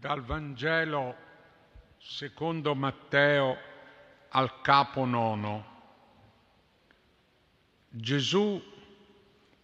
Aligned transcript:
Dal 0.00 0.22
Vangelo 0.22 1.14
secondo 1.98 2.74
Matteo 2.74 3.54
al 4.30 4.62
capo 4.62 5.04
nono. 5.04 5.66
Gesù 7.86 8.62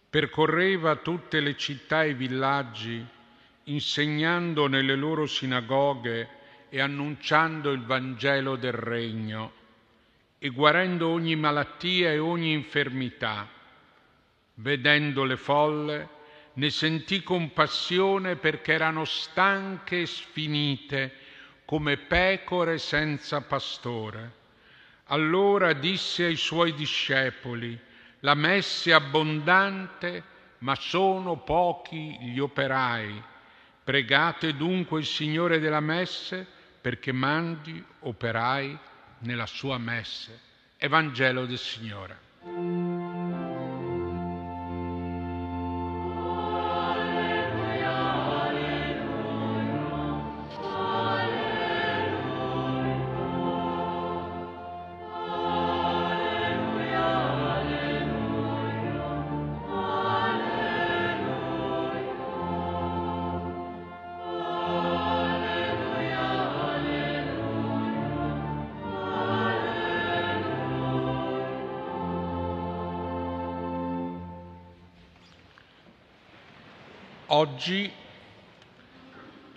percorreva 0.07 0.97
tutte 0.97 1.39
le 1.39 1.57
città 1.57 2.03
e 2.03 2.09
i 2.09 2.13
villaggi, 2.13 3.03
insegnando 3.63 4.67
nelle 4.67 4.95
loro 4.95 5.25
sinagoghe 5.25 6.29
e 6.69 6.81
annunciando 6.81 7.71
il 7.71 7.83
Vangelo 7.83 8.57
del 8.57 8.73
Regno 8.73 9.53
e 10.37 10.49
guarendo 10.49 11.07
ogni 11.07 11.35
malattia 11.35 12.11
e 12.11 12.19
ogni 12.19 12.51
infermità. 12.51 13.49
Vedendo 14.53 15.23
le 15.23 15.35
folle, 15.35 16.09
ne 16.57 16.69
sentì 16.69 17.21
compassione 17.21 18.35
perché 18.35 18.73
erano 18.73 19.05
stanche 19.05 20.01
e 20.01 20.05
sfinite 20.05 21.13
come 21.65 21.97
pecore 21.97 22.77
senza 22.77 23.41
pastore. 23.41 24.45
Allora 25.05 25.73
disse 25.73 26.25
ai 26.25 26.35
suoi 26.35 26.73
discepoli, 26.73 27.79
la 28.21 28.33
messe 28.33 28.89
è 28.89 28.93
abbondante, 28.93 30.23
ma 30.59 30.75
sono 30.75 31.37
pochi 31.37 32.17
gli 32.21 32.39
operai. 32.39 33.21
Pregate 33.83 34.55
dunque 34.55 34.99
il 34.99 35.05
Signore 35.05 35.59
della 35.59 35.79
messe 35.79 36.45
perché 36.81 37.11
mandi 37.11 37.83
operai 37.99 38.77
nella 39.19 39.45
sua 39.45 39.77
messe. 39.77 40.39
Evangelo 40.77 41.45
del 41.45 41.59
Signore. 41.59 42.86
Oggi 77.29 77.91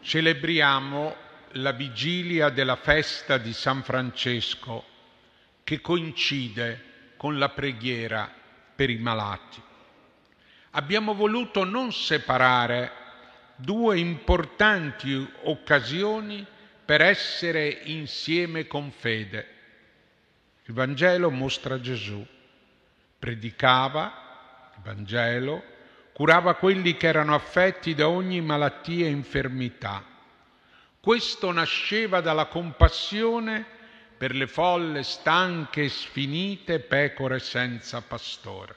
celebriamo 0.01 1.15
la 1.53 1.71
vigilia 1.71 2.49
della 2.49 2.75
festa 2.75 3.39
di 3.39 3.53
San 3.53 3.85
Francesco 3.85 4.85
che 5.63 5.81
coincide 5.81 7.13
con 7.17 7.39
la 7.39 7.49
preghiera 7.51 8.29
per 8.75 8.91
i 8.91 8.97
malati. 8.97 9.63
Abbiamo 10.71 11.15
voluto 11.15 11.63
non 11.63 11.93
separare 11.93 12.91
due 13.55 14.01
importanti 14.01 15.15
occasioni 15.43 16.45
per 16.85 17.03
essere 17.03 17.69
insieme 17.85 18.67
con 18.67 18.91
fede. 18.91 19.47
Il 20.65 20.75
Vangelo 20.75 21.31
mostra 21.31 21.81
Gesù, 21.81 22.27
predicava 23.17 24.73
il 24.75 24.83
Vangelo, 24.83 25.63
curava 26.21 26.53
quelli 26.53 26.99
che 26.99 27.07
erano 27.07 27.35
affetti 27.35 27.95
da 27.95 28.07
ogni 28.07 28.43
malattia 28.43 29.07
e 29.07 29.09
infermità. 29.09 30.05
Questo 31.01 31.51
nasceva 31.51 32.21
dalla 32.21 32.45
compassione 32.45 33.65
per 34.19 34.35
le 34.35 34.47
folle 34.47 35.03
stanche 35.03 35.85
e 35.85 35.89
sfinite 35.89 36.81
pecore 36.81 37.39
senza 37.39 38.03
pastore. 38.03 38.75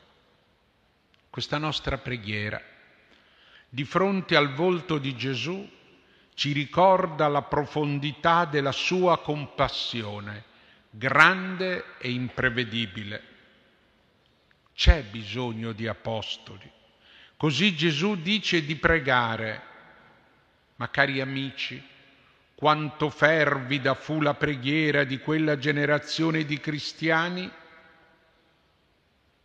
Questa 1.29 1.57
nostra 1.57 1.97
preghiera, 1.97 2.61
di 3.67 3.83
fronte 3.83 4.37
al 4.37 4.53
volto 4.53 4.97
di 4.97 5.13
Gesù, 5.13 5.69
ci 6.35 6.53
ricorda 6.53 7.27
la 7.27 7.41
profondità 7.41 8.45
della 8.45 8.71
sua 8.71 9.19
compassione, 9.19 10.45
grande 10.89 11.97
e 11.97 12.09
imprevedibile. 12.09 13.23
C'è 14.73 15.03
bisogno 15.03 15.73
di 15.73 15.87
apostoli 15.87 16.81
Così 17.43 17.75
Gesù 17.75 18.15
dice 18.15 18.63
di 18.63 18.77
pregare. 18.77 19.61
Ma 20.77 20.89
cari 20.89 21.19
amici, 21.19 21.85
quanto 22.55 23.09
fervida 23.09 23.95
fu 23.95 24.21
la 24.21 24.33
preghiera 24.33 25.03
di 25.03 25.19
quella 25.19 25.57
generazione 25.57 26.45
di 26.45 26.57
cristiani 26.61 27.51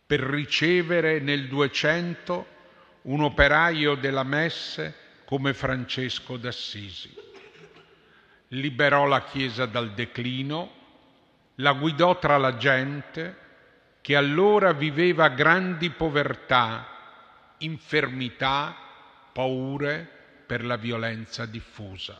per 0.05 0.21
ricevere 0.21 1.19
nel 1.19 1.49
200 1.49 2.47
un 3.01 3.21
operaio 3.21 3.95
della 3.95 4.23
messe 4.23 4.95
come 5.25 5.53
Francesco 5.53 6.37
d'Assisi. 6.37 7.13
Liberò 8.47 9.07
la 9.07 9.25
Chiesa 9.25 9.65
dal 9.65 9.91
declino, 9.91 10.71
la 11.55 11.73
guidò 11.73 12.17
tra 12.17 12.37
la 12.37 12.55
gente 12.55 13.37
che 13.99 14.15
allora 14.15 14.71
viveva 14.71 15.27
grandi 15.27 15.89
povertà 15.89 16.95
infermità, 17.59 18.75
paure 19.31 20.07
per 20.45 20.65
la 20.65 20.77
violenza 20.77 21.45
diffusa. 21.45 22.19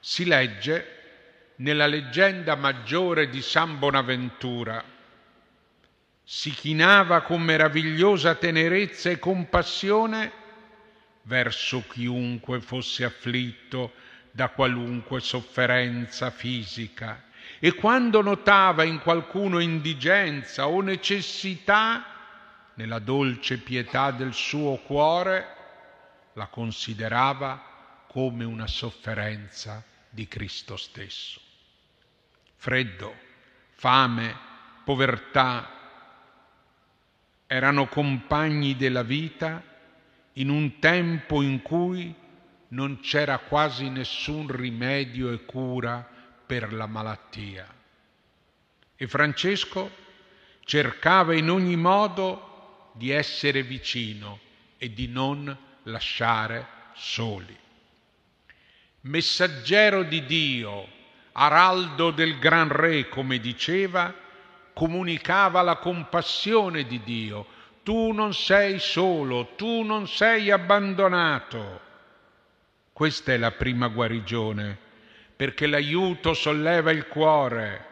Si 0.00 0.24
legge 0.24 1.02
nella 1.56 1.86
leggenda 1.86 2.56
maggiore 2.56 3.28
di 3.28 3.40
San 3.40 3.78
Bonaventura. 3.78 4.82
Si 6.22 6.50
chinava 6.50 7.22
con 7.22 7.42
meravigliosa 7.42 8.34
tenerezza 8.34 9.10
e 9.10 9.18
compassione 9.18 10.32
verso 11.22 11.84
chiunque 11.88 12.60
fosse 12.60 13.04
afflitto 13.04 13.92
da 14.30 14.48
qualunque 14.48 15.20
sofferenza 15.20 16.30
fisica 16.30 17.24
e 17.60 17.72
quando 17.74 18.20
notava 18.20 18.84
in 18.84 19.00
qualcuno 19.00 19.58
indigenza 19.58 20.66
o 20.66 20.80
necessità 20.80 22.13
nella 22.74 22.98
dolce 22.98 23.58
pietà 23.58 24.10
del 24.10 24.32
suo 24.32 24.76
cuore, 24.76 25.56
la 26.34 26.46
considerava 26.46 27.62
come 28.08 28.44
una 28.44 28.66
sofferenza 28.66 29.82
di 30.08 30.26
Cristo 30.28 30.76
stesso. 30.76 31.40
Freddo, 32.56 33.14
fame, 33.70 34.36
povertà 34.84 35.70
erano 37.46 37.86
compagni 37.86 38.76
della 38.76 39.02
vita 39.02 39.62
in 40.34 40.48
un 40.48 40.78
tempo 40.78 41.42
in 41.42 41.62
cui 41.62 42.14
non 42.68 43.00
c'era 43.00 43.38
quasi 43.38 43.88
nessun 43.88 44.48
rimedio 44.48 45.30
e 45.30 45.44
cura 45.44 46.06
per 46.46 46.72
la 46.72 46.86
malattia. 46.86 47.66
E 48.96 49.06
Francesco 49.06 49.90
cercava 50.64 51.34
in 51.34 51.50
ogni 51.50 51.76
modo 51.76 52.53
di 52.96 53.10
essere 53.10 53.62
vicino 53.64 54.38
e 54.78 54.92
di 54.92 55.08
non 55.08 55.56
lasciare 55.84 56.66
soli. 56.94 57.56
Messaggero 59.02 60.04
di 60.04 60.24
Dio, 60.24 60.86
araldo 61.32 62.12
del 62.12 62.38
gran 62.38 62.68
re, 62.68 63.08
come 63.08 63.38
diceva, 63.38 64.14
comunicava 64.72 65.60
la 65.62 65.76
compassione 65.76 66.84
di 66.84 67.02
Dio. 67.02 67.46
Tu 67.82 68.12
non 68.12 68.32
sei 68.32 68.78
solo, 68.78 69.54
tu 69.56 69.82
non 69.82 70.06
sei 70.08 70.50
abbandonato. 70.50 71.80
Questa 72.92 73.32
è 73.32 73.36
la 73.36 73.50
prima 73.50 73.88
guarigione, 73.88 74.78
perché 75.34 75.66
l'aiuto 75.66 76.32
solleva 76.32 76.92
il 76.92 77.08
cuore, 77.08 77.86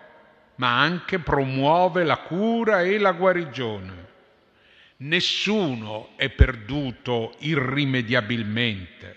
ma 0.57 0.81
anche 0.81 1.19
promuove 1.19 2.05
la 2.05 2.19
cura 2.19 2.83
e 2.83 2.99
la 2.99 3.13
guarigione. 3.13 4.02
Nessuno 5.03 6.11
è 6.15 6.29
perduto 6.29 7.35
irrimediabilmente. 7.41 9.17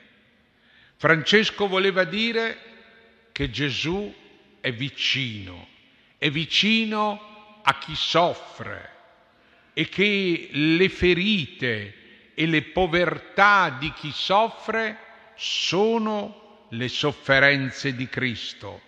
Francesco 0.96 1.68
voleva 1.68 2.06
dire 2.06 2.58
che 3.32 3.52
Gesù 3.52 4.12
è 4.60 4.74
vicino, 4.74 5.68
è 6.18 6.32
vicino 6.32 7.60
a 7.62 7.78
chi 7.78 7.94
soffre 7.96 8.94
e 9.74 9.88
che 9.88 10.50
le 10.54 10.90
ferite 10.90 12.34
e 12.34 12.48
le 12.48 12.64
povertà 12.64 13.78
di 13.80 13.94
chi 13.94 14.12
soffre 14.12 14.98
sono 15.36 16.66
le 16.70 16.88
sofferenze 16.88 17.94
di 17.96 18.08
Cristo, 18.08 18.82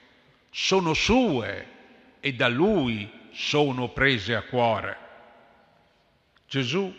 sono 0.50 0.96
sue 0.96 1.68
e 2.20 2.34
da 2.34 2.48
Lui 2.48 3.08
sono 3.34 3.90
prese 3.90 4.34
a 4.34 4.42
cuore. 4.42 5.06
Gesù 6.48 6.96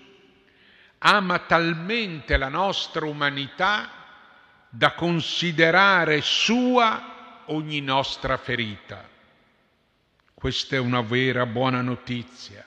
ama 0.98 1.38
talmente 1.40 2.36
la 2.36 2.48
nostra 2.48 3.06
umanità 3.06 3.90
da 4.68 4.92
considerare 4.92 6.20
sua 6.20 7.44
ogni 7.46 7.80
nostra 7.80 8.36
ferita. 8.36 9.08
Questa 10.34 10.76
è 10.76 10.78
una 10.78 11.00
vera 11.00 11.46
buona 11.46 11.80
notizia 11.80 12.64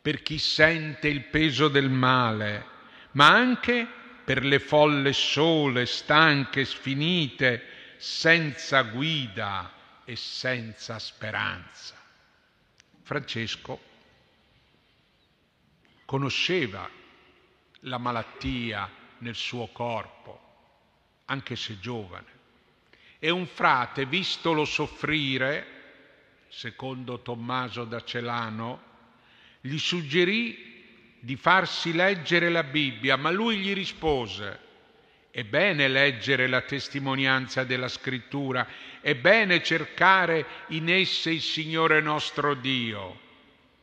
per 0.00 0.22
chi 0.22 0.38
sente 0.38 1.08
il 1.08 1.24
peso 1.24 1.68
del 1.68 1.88
male, 1.88 2.66
ma 3.12 3.28
anche 3.28 3.86
per 4.24 4.44
le 4.44 4.58
folle 4.58 5.12
sole, 5.12 5.86
stanche, 5.86 6.64
sfinite, 6.64 7.62
senza 7.96 8.82
guida 8.82 9.72
e 10.04 10.16
senza 10.16 10.98
speranza. 10.98 11.94
Francesco 13.02 13.87
conosceva 16.08 16.88
la 17.80 17.98
malattia 17.98 18.90
nel 19.18 19.34
suo 19.34 19.66
corpo, 19.66 20.40
anche 21.26 21.54
se 21.54 21.78
giovane. 21.80 22.36
E 23.18 23.28
un 23.28 23.46
frate, 23.46 24.06
vistolo 24.06 24.64
soffrire, 24.64 25.66
secondo 26.48 27.20
Tommaso 27.20 27.84
da 27.84 28.02
Celano, 28.02 28.80
gli 29.60 29.76
suggerì 29.76 31.18
di 31.20 31.36
farsi 31.36 31.92
leggere 31.92 32.48
la 32.48 32.62
Bibbia, 32.62 33.16
ma 33.16 33.30
lui 33.30 33.58
gli 33.58 33.74
rispose, 33.74 34.60
è 35.30 35.44
bene 35.44 35.88
leggere 35.88 36.46
la 36.46 36.62
testimonianza 36.62 37.64
della 37.64 37.88
scrittura, 37.88 38.66
è 39.02 39.14
bene 39.14 39.62
cercare 39.62 40.46
in 40.68 40.88
esse 40.88 41.32
il 41.32 41.42
Signore 41.42 42.00
nostro 42.00 42.54
Dio, 42.54 43.20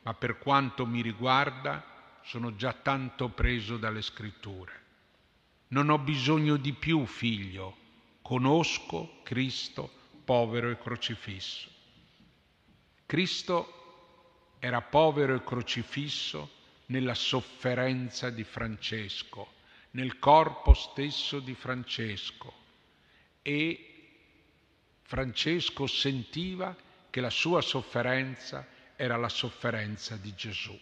ma 0.01 0.15
per 0.15 0.39
quanto 0.39 0.87
mi 0.87 1.03
riguarda 1.03 1.93
sono 2.25 2.55
già 2.55 2.73
tanto 2.73 3.29
preso 3.29 3.77
dalle 3.77 4.01
scritture. 4.01 4.83
Non 5.69 5.89
ho 5.89 5.99
bisogno 5.99 6.57
di 6.57 6.73
più, 6.73 7.05
figlio, 7.05 7.77
conosco 8.21 9.19
Cristo 9.23 9.91
povero 10.23 10.71
e 10.71 10.77
crocifisso. 10.77 11.69
Cristo 13.05 14.55
era 14.59 14.81
povero 14.81 15.35
e 15.35 15.43
crocifisso 15.43 16.51
nella 16.87 17.13
sofferenza 17.13 18.31
di 18.31 18.43
Francesco, 18.43 19.53
nel 19.91 20.17
corpo 20.17 20.73
stesso 20.73 21.39
di 21.39 21.53
Francesco 21.53 22.53
e 23.43 23.91
Francesco 25.03 25.85
sentiva 25.85 26.75
che 27.11 27.21
la 27.21 27.29
sua 27.29 27.61
sofferenza 27.61 28.67
era 28.95 29.17
la 29.17 29.29
sofferenza 29.29 30.15
di 30.15 30.33
Gesù. 30.33 30.77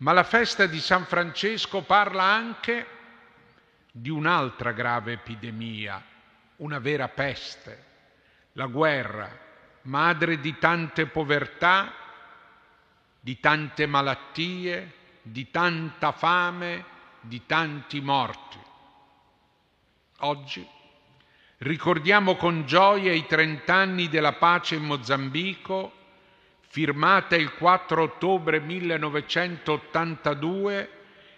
Ma 0.00 0.12
la 0.12 0.22
festa 0.22 0.64
di 0.64 0.80
San 0.80 1.04
Francesco 1.04 1.82
parla 1.82 2.22
anche 2.22 2.86
di 3.92 4.08
un'altra 4.08 4.72
grave 4.72 5.12
epidemia, 5.12 6.02
una 6.56 6.78
vera 6.78 7.08
peste, 7.08 7.84
la 8.52 8.64
guerra, 8.64 9.28
madre 9.82 10.40
di 10.40 10.56
tante 10.58 11.06
povertà, 11.06 11.92
di 13.20 13.40
tante 13.40 13.84
malattie, 13.84 14.92
di 15.20 15.50
tanta 15.50 16.12
fame, 16.12 16.84
di 17.20 17.44
tanti 17.44 18.00
morti. 18.00 18.58
Oggi 20.20 20.66
ricordiamo 21.58 22.36
con 22.36 22.64
gioia 22.64 23.12
i 23.12 23.26
trent'anni 23.26 24.08
della 24.08 24.32
pace 24.32 24.76
in 24.76 24.84
Mozambico 24.84 25.92
firmata 26.72 27.34
il 27.34 27.52
4 27.54 28.00
ottobre 28.00 28.60
1982 28.60 30.90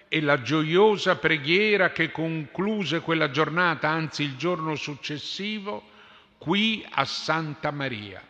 e 0.06 0.20
la 0.20 0.42
gioiosa 0.42 1.16
preghiera 1.16 1.90
che 1.90 2.10
concluse 2.10 3.00
quella 3.00 3.30
giornata, 3.30 3.88
anzi 3.88 4.24
il 4.24 4.36
giorno 4.36 4.74
successivo, 4.74 5.84
qui 6.36 6.86
a 6.86 7.06
Santa 7.06 7.70
Maria. 7.70 8.22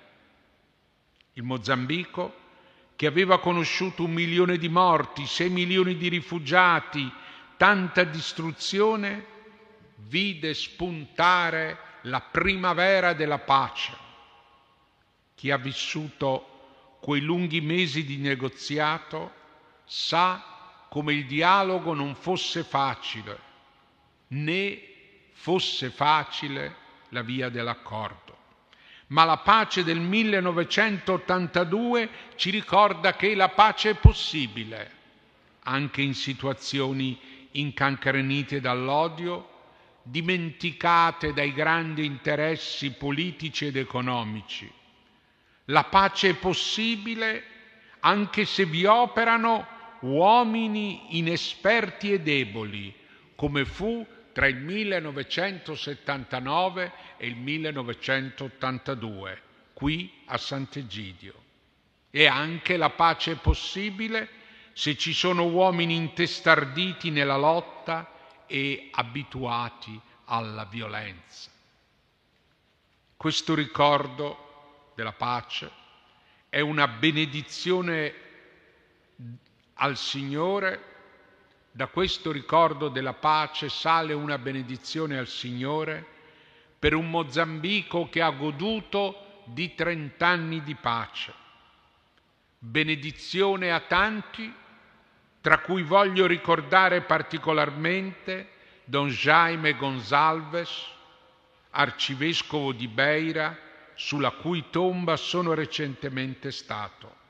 Il 1.32 1.43
Mozambico, 1.43 2.37
che 2.94 3.08
aveva 3.08 3.40
conosciuto 3.40 4.05
un 4.05 4.12
milione 4.12 4.56
di 4.56 4.69
morti, 4.69 5.26
sei 5.26 5.50
milioni 5.50 5.96
di 5.96 6.06
rifugiati, 6.06 7.12
tanta 7.56 8.05
distruzione, 8.05 9.26
vide 9.96 10.55
spuntare 10.55 11.78
la 12.02 12.20
primavera 12.20 13.12
della 13.12 13.40
pace. 13.40 13.93
Chi 15.34 15.50
ha 15.50 15.56
vissuto 15.56 16.46
quei 17.02 17.20
lunghi 17.20 17.60
mesi 17.60 18.04
di 18.04 18.16
negoziato, 18.19 19.32
sa 19.84 20.87
come 20.88 21.14
il 21.14 21.26
dialogo 21.26 21.94
non 21.94 22.14
fosse 22.14 22.62
facile, 22.62 23.37
né 24.28 24.81
fosse 25.32 25.90
facile 25.90 26.76
la 27.08 27.22
via 27.22 27.49
dell'accordo. 27.49 28.37
Ma 29.08 29.25
la 29.25 29.38
pace 29.38 29.82
del 29.82 29.99
1982 29.99 32.08
ci 32.37 32.50
ricorda 32.50 33.16
che 33.16 33.34
la 33.34 33.48
pace 33.48 33.90
è 33.90 33.96
possibile, 33.96 34.93
anche 35.64 36.02
in 36.02 36.14
situazioni 36.14 37.19
incancrenite 37.50 38.60
dall'odio, 38.60 39.48
dimenticate 40.05 41.32
dai 41.32 41.52
grandi 41.52 42.05
interessi 42.05 42.93
politici 42.93 43.66
ed 43.66 43.76
economici 43.76 44.70
la 45.66 45.84
pace 45.84 46.30
è 46.30 46.34
possibile 46.34 47.44
anche 48.00 48.44
se 48.44 48.64
vi 48.64 48.84
operano 48.84 49.64
uomini 50.00 51.16
inesperti 51.18 52.12
e 52.12 52.18
deboli, 52.20 52.92
come 53.36 53.64
fu 53.64 54.04
tra 54.32 54.48
il 54.48 54.56
1979 54.56 56.92
e 57.16 57.28
il 57.28 57.36
1982, 57.36 59.40
qui 59.72 60.12
a 60.26 60.36
Sant'Egidio. 60.36 61.34
E 62.10 62.26
anche 62.26 62.76
la 62.76 62.90
pace 62.90 63.30
è 63.32 63.36
possibile 63.36 64.28
se 64.72 64.96
ci 64.96 65.12
sono 65.12 65.46
uomini 65.46 65.94
intestarditi 65.94 67.10
nella 67.10 67.36
lotta 67.36 68.10
e 68.46 68.88
abituati 68.90 70.00
alla 70.24 70.64
violenza. 70.64 71.50
Questo 73.16 73.54
ricordo 73.54 74.41
della 74.94 75.12
pace, 75.12 75.70
è 76.48 76.60
una 76.60 76.86
benedizione 76.88 78.14
al 79.74 79.96
Signore, 79.96 80.90
da 81.70 81.86
questo 81.86 82.31
ricordo 82.31 82.88
della 82.88 83.14
pace 83.14 83.69
sale 83.69 84.12
una 84.12 84.36
benedizione 84.36 85.17
al 85.17 85.26
Signore 85.26 86.05
per 86.78 86.94
un 86.94 87.08
Mozambico 87.08 88.08
che 88.10 88.20
ha 88.20 88.31
goduto 88.31 89.43
di 89.46 89.74
trent'anni 89.74 90.62
di 90.62 90.74
pace. 90.74 91.32
Benedizione 92.58 93.72
a 93.72 93.81
tanti, 93.81 94.52
tra 95.40 95.60
cui 95.60 95.82
voglio 95.82 96.26
ricordare 96.26 97.00
particolarmente 97.00 98.50
Don 98.84 99.08
Jaime 99.08 99.76
Gonzalves, 99.76 100.86
arcivescovo 101.70 102.72
di 102.72 102.86
Beira, 102.86 103.56
sulla 104.04 104.32
cui 104.32 104.64
tomba 104.68 105.16
sono 105.16 105.54
recentemente 105.54 106.50
stato. 106.50 107.20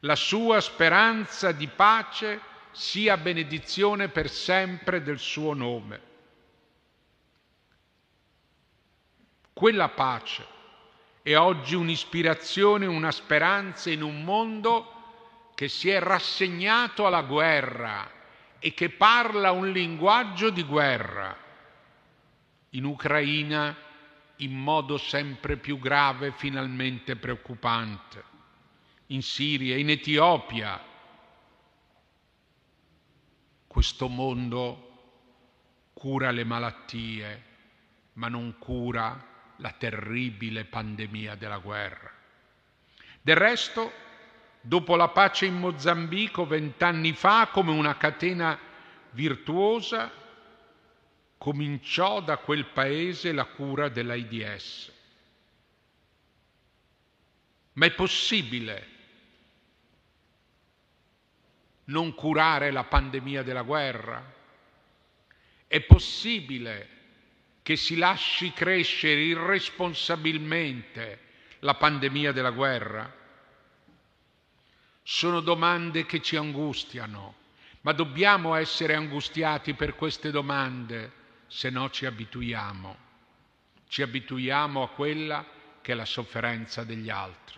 La 0.00 0.16
sua 0.16 0.60
speranza 0.60 1.50
di 1.50 1.66
pace 1.66 2.38
sia 2.72 3.16
benedizione 3.16 4.08
per 4.08 4.28
sempre 4.28 5.02
del 5.02 5.18
suo 5.18 5.54
nome. 5.54 6.00
Quella 9.54 9.88
pace 9.88 10.46
è 11.22 11.34
oggi 11.36 11.74
un'ispirazione, 11.74 12.84
una 12.84 13.10
speranza 13.10 13.88
in 13.88 14.02
un 14.02 14.24
mondo 14.24 15.52
che 15.54 15.68
si 15.68 15.88
è 15.88 16.00
rassegnato 16.00 17.06
alla 17.06 17.22
guerra 17.22 18.10
e 18.58 18.74
che 18.74 18.90
parla 18.90 19.52
un 19.52 19.70
linguaggio 19.70 20.50
di 20.50 20.64
guerra. 20.64 21.34
In 22.70 22.84
Ucraina 22.84 23.74
in 24.36 24.52
modo 24.52 24.98
sempre 24.98 25.56
più 25.56 25.78
grave, 25.78 26.32
finalmente 26.32 27.16
preoccupante. 27.16 28.32
In 29.08 29.22
Siria, 29.22 29.76
in 29.76 29.90
Etiopia, 29.90 30.80
questo 33.66 34.08
mondo 34.08 34.90
cura 35.92 36.30
le 36.30 36.44
malattie, 36.44 37.42
ma 38.14 38.28
non 38.28 38.56
cura 38.58 39.32
la 39.56 39.70
terribile 39.70 40.64
pandemia 40.64 41.36
della 41.36 41.58
guerra. 41.58 42.10
Del 43.20 43.36
resto, 43.36 43.92
dopo 44.60 44.96
la 44.96 45.08
pace 45.08 45.46
in 45.46 45.58
Mozambico 45.58 46.46
vent'anni 46.46 47.12
fa, 47.12 47.48
come 47.52 47.70
una 47.70 47.96
catena 47.96 48.58
virtuosa, 49.10 50.10
cominciò 51.38 52.20
da 52.20 52.38
quel 52.38 52.66
paese 52.66 53.32
la 53.32 53.44
cura 53.44 53.88
dell'AIDS. 53.88 54.92
Ma 57.74 57.86
è 57.86 57.92
possibile 57.92 58.88
non 61.86 62.14
curare 62.14 62.70
la 62.70 62.84
pandemia 62.84 63.42
della 63.42 63.62
guerra? 63.62 64.32
È 65.66 65.80
possibile 65.80 66.88
che 67.62 67.76
si 67.76 67.96
lasci 67.96 68.52
crescere 68.52 69.20
irresponsabilmente 69.20 71.20
la 71.60 71.74
pandemia 71.74 72.32
della 72.32 72.50
guerra? 72.50 73.22
Sono 75.02 75.40
domande 75.40 76.06
che 76.06 76.22
ci 76.22 76.36
angustiano, 76.36 77.34
ma 77.82 77.92
dobbiamo 77.92 78.54
essere 78.54 78.94
angustiati 78.94 79.74
per 79.74 79.96
queste 79.96 80.30
domande, 80.30 81.22
se 81.54 81.70
no 81.70 81.88
ci 81.88 82.04
abituiamo. 82.04 82.96
Ci 83.86 84.02
abituiamo 84.02 84.82
a 84.82 84.88
quella 84.88 85.46
che 85.82 85.92
è 85.92 85.94
la 85.94 86.04
sofferenza 86.04 86.82
degli 86.82 87.08
altri. 87.08 87.56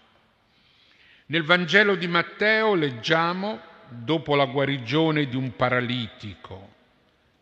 Nel 1.29 1.43
Vangelo 1.43 1.95
di 1.95 2.07
Matteo 2.07 2.75
leggiamo, 2.75 3.59
dopo 3.89 4.35
la 4.35 4.45
guarigione 4.45 5.29
di 5.29 5.35
un 5.35 5.57
paralitico, 5.57 6.75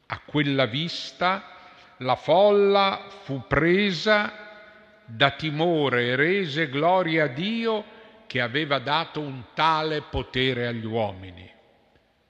a 0.06 0.20
quella 0.20 0.66
vista 0.66 1.56
la 1.98 2.14
folla 2.14 3.08
fu 3.24 3.44
presa 3.48 5.02
da 5.06 5.32
timore 5.32 6.06
e 6.06 6.16
rese 6.16 6.68
gloria 6.68 7.24
a 7.24 7.28
Dio 7.28 7.84
che 8.28 8.40
aveva 8.40 8.78
dato 8.78 9.20
un 9.20 9.42
tale 9.54 10.02
potere 10.02 10.68
agli 10.68 10.86
uomini. 10.86 11.50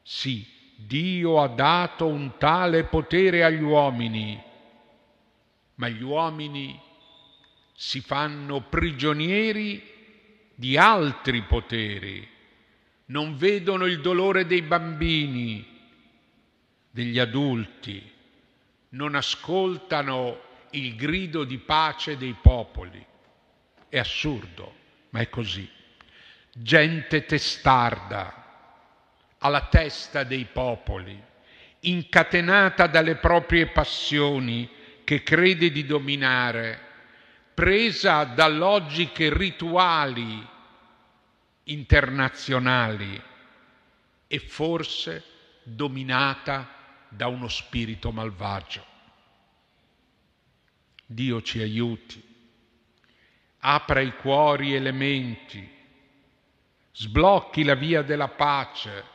Sì, 0.02 0.53
Dio 0.86 1.40
ha 1.40 1.48
dato 1.48 2.06
un 2.06 2.36
tale 2.38 2.84
potere 2.84 3.44
agli 3.44 3.62
uomini, 3.62 4.40
ma 5.76 5.88
gli 5.88 6.02
uomini 6.02 6.80
si 7.74 8.00
fanno 8.00 8.60
prigionieri 8.60 9.82
di 10.54 10.76
altri 10.76 11.42
poteri, 11.42 12.28
non 13.06 13.36
vedono 13.36 13.86
il 13.86 14.00
dolore 14.00 14.46
dei 14.46 14.62
bambini, 14.62 15.66
degli 16.90 17.18
adulti, 17.18 18.12
non 18.90 19.14
ascoltano 19.14 20.40
il 20.70 20.94
grido 20.94 21.44
di 21.44 21.58
pace 21.58 22.16
dei 22.16 22.36
popoli. 22.40 23.04
È 23.88 23.98
assurdo, 23.98 24.74
ma 25.10 25.20
è 25.20 25.28
così. 25.28 25.68
Gente 26.52 27.26
testarda, 27.26 28.43
alla 29.44 29.66
testa 29.66 30.24
dei 30.24 30.46
popoli, 30.46 31.22
incatenata 31.80 32.86
dalle 32.86 33.16
proprie 33.16 33.66
passioni 33.66 34.68
che 35.04 35.22
crede 35.22 35.70
di 35.70 35.84
dominare, 35.84 36.80
presa 37.52 38.24
da 38.24 38.48
logiche 38.48 39.30
rituali 39.36 40.44
internazionali 41.64 43.22
e 44.26 44.38
forse 44.38 45.22
dominata 45.62 46.74
da 47.10 47.26
uno 47.26 47.48
spirito 47.48 48.10
malvagio. 48.12 48.84
Dio 51.04 51.42
ci 51.42 51.60
aiuti, 51.60 52.22
apra 53.58 54.00
i 54.00 54.16
cuori 54.16 54.74
e 54.74 54.80
le 54.80 54.92
menti, 54.92 55.70
sblocchi 56.92 57.62
la 57.62 57.74
via 57.74 58.00
della 58.00 58.28
pace. 58.28 59.12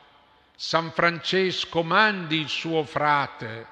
San 0.62 0.92
Francesco 0.92 1.82
mandi 1.82 2.38
il 2.38 2.50
suo 2.50 2.84
frate 2.84 3.66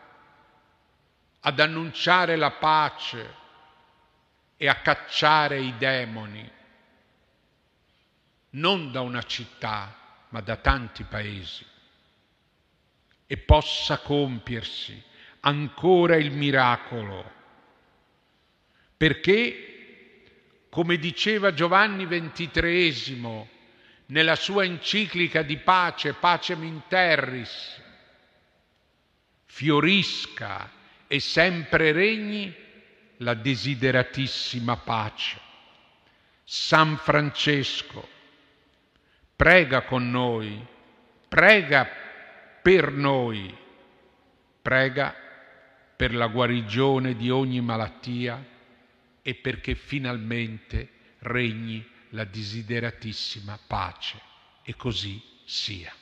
ad 1.41 1.61
annunciare 1.61 2.35
la 2.35 2.53
pace 2.53 3.35
e 4.57 4.69
a 4.69 4.77
cacciare 4.77 5.61
i 5.61 5.77
demoni, 5.77 6.51
non 8.53 8.91
da 8.91 9.03
una 9.03 9.23
città, 9.23 9.95
ma 10.31 10.41
da 10.41 10.57
tanti 10.57 11.05
paesi 11.05 11.63
e 13.27 13.37
possa 13.37 13.99
compiersi 13.99 15.01
ancora 15.41 16.17
il 16.17 16.31
miracolo. 16.31 17.33
Perché, 18.97 20.65
come 20.71 20.97
diceva 20.97 21.53
Giovanni 21.53 22.07
XXIII 22.07 23.57
nella 24.09 24.37
sua 24.37 24.65
enciclica 24.65 25.43
di 25.43 25.59
pace, 25.59 26.15
Pacem 26.15 26.63
in 26.63 26.83
Terris, 26.89 27.83
fiorisca 29.45 30.71
e 31.07 31.21
sempre 31.21 31.93
regni 31.93 32.55
la 33.19 33.35
desideratissima 33.35 34.77
pace. 34.77 35.41
San 36.45 36.97
Francesco, 36.97 38.09
prega 39.37 39.83
con 39.83 40.11
noi, 40.11 40.65
prega 41.29 41.89
per 42.63 42.91
noi, 42.91 43.55
prega 44.63 45.15
per 45.97 46.15
la 46.15 46.29
guarigione 46.29 47.15
di 47.15 47.29
ogni 47.29 47.61
malattia 47.61 48.43
e 49.21 49.35
perché 49.35 49.75
finalmente 49.75 50.89
regni 51.19 51.87
la 52.11 52.25
desideratissima 52.25 53.59
pace. 53.67 54.21
E 54.63 54.77
così 54.77 55.21
sia. 55.45 55.93